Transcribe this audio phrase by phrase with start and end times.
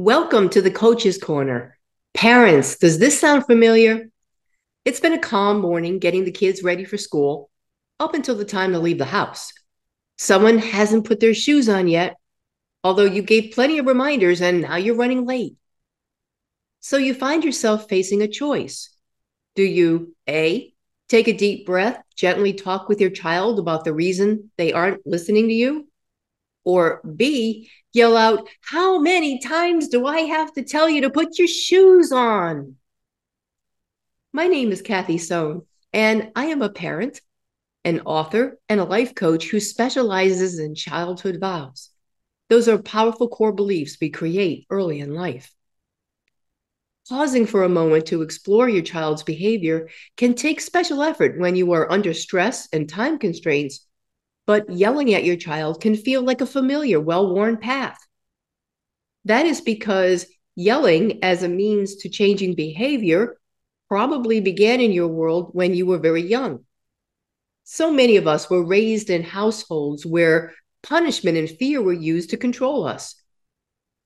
[0.00, 1.76] Welcome to the Coach's Corner.
[2.14, 4.10] Parents, does this sound familiar?
[4.84, 7.50] It's been a calm morning getting the kids ready for school
[7.98, 9.52] up until the time to leave the house.
[10.16, 12.14] Someone hasn't put their shoes on yet,
[12.84, 15.56] although you gave plenty of reminders and now you're running late.
[16.78, 18.90] So you find yourself facing a choice.
[19.56, 20.72] Do you A,
[21.08, 25.48] take a deep breath, gently talk with your child about the reason they aren't listening
[25.48, 25.87] to you?
[26.64, 31.38] Or B, yell out, How many times do I have to tell you to put
[31.38, 32.76] your shoes on?
[34.32, 37.20] My name is Kathi Sohn, and I am a parent,
[37.84, 41.90] an author, and a life coach who specializes in childhood vows.
[42.48, 45.52] Those are powerful core beliefs we create early in life.
[47.08, 49.88] Pausing for a moment to explore your child's behavior
[50.18, 53.86] can take special effort when you are under stress and time constraints
[54.48, 57.98] but yelling at your child can feel like a familiar, well worn path.
[59.26, 60.24] That is because
[60.56, 63.36] yelling as a means to changing behavior
[63.88, 66.64] probably began in your world when you were very young.
[67.64, 72.38] So many of us were raised in households where punishment and fear were used to
[72.38, 73.16] control us.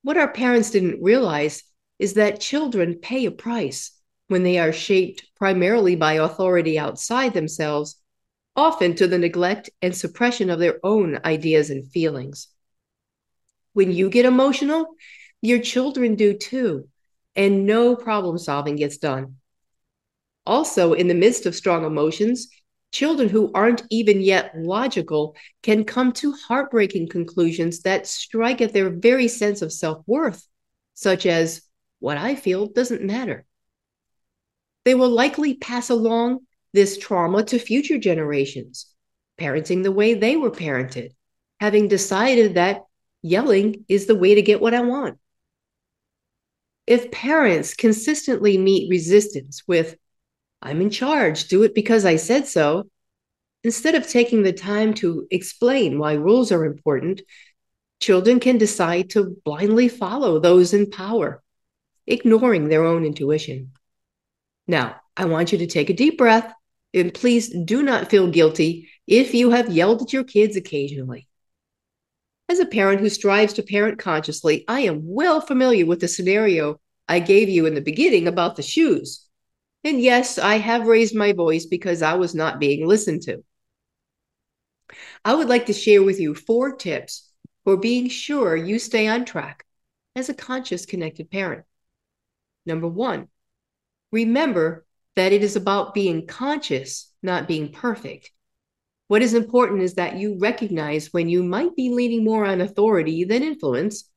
[0.00, 1.64] What our parents didn't realize
[1.98, 3.92] is that children pay a price
[4.28, 8.00] when they are shaped primarily by authority outside themselves
[8.56, 12.48] often to the neglect and suppression of their own ideas and feelings.
[13.72, 14.94] When you get emotional,
[15.40, 16.88] your children do too,
[17.36, 19.36] and no problem solving gets done.
[20.46, 22.48] Also, in the midst of strong emotions,
[22.92, 28.90] children who aren't even yet logical can come to heartbreaking conclusions that strike at their
[28.90, 30.46] very sense of self worth,
[30.94, 31.62] such as,
[32.00, 33.44] What I feel doesn't matter.
[34.84, 36.40] They will likely pass along
[36.72, 38.86] this trauma to future generations,
[39.38, 41.10] parenting the way they were parented,
[41.58, 42.82] having decided that
[43.22, 45.18] yelling is the way to get what I want.
[46.86, 49.96] If parents consistently meet resistance with,
[50.62, 52.88] I'm in charge, do it because I said so,
[53.64, 57.22] instead of taking the time to explain why rules are important,
[58.00, 61.42] children can decide to blindly follow those in power,
[62.06, 63.72] ignoring their own intuition.
[64.66, 66.52] Now, I want you to take a deep breath
[66.92, 71.28] and please do not feel guilty if you have yelled at your kids occasionally.
[72.48, 76.80] As a parent who strives to parent consciously, I am well familiar with the scenario
[77.08, 79.26] I gave you in the beginning about the shoes.
[79.84, 83.44] And yes, I have raised my voice because I was not being listened to.
[85.24, 87.30] I would like to share with you four tips
[87.64, 89.64] for being sure you stay on track
[90.16, 91.64] as a conscious, connected parent.
[92.66, 93.28] Number one,
[94.12, 94.84] remember
[95.16, 98.30] that it is about being conscious, not being perfect.
[99.08, 103.24] What is important is that you recognize when you might be leaning more on authority
[103.24, 104.08] than influence,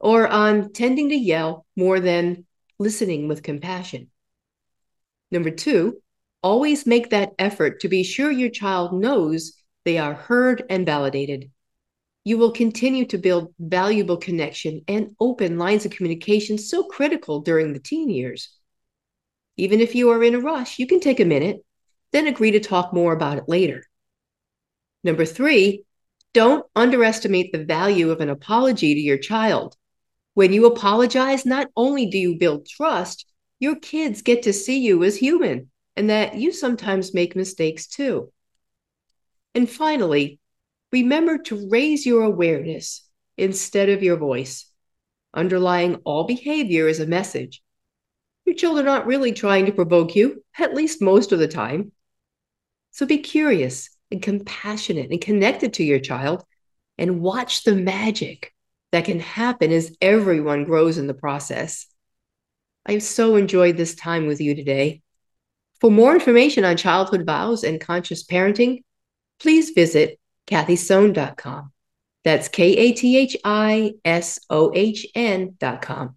[0.00, 2.46] or on tending to yell more than
[2.78, 4.10] listening with compassion.
[5.30, 5.98] Number two,
[6.42, 9.52] always make that effort to be sure your child knows
[9.84, 11.50] they are heard and validated.
[12.24, 17.72] You will continue to build valuable connection and open lines of communication so critical during
[17.72, 18.56] the teen years.
[19.60, 21.62] Even if you are in a rush, you can take a minute,
[22.12, 23.84] then agree to talk more about it later.
[25.04, 25.84] Number three,
[26.32, 29.76] don't underestimate the value of an apology to your child.
[30.32, 33.26] When you apologize, not only do you build trust,
[33.58, 38.32] your kids get to see you as human and that you sometimes make mistakes too.
[39.54, 40.38] And finally,
[40.90, 43.06] remember to raise your awareness
[43.36, 44.64] instead of your voice.
[45.34, 47.62] Underlying all behavior is a message
[48.50, 51.92] your children aren't really trying to provoke you, at least most of the time.
[52.90, 56.44] So be curious and compassionate and connected to your child
[56.98, 58.52] and watch the magic
[58.90, 61.86] that can happen as everyone grows in the process.
[62.84, 65.02] I've so enjoyed this time with you today.
[65.80, 68.82] For more information on childhood vows and conscious parenting,
[69.38, 70.18] please visit
[70.48, 71.70] kathisohn.com.
[72.24, 76.16] That's K A T H I S O H N.com.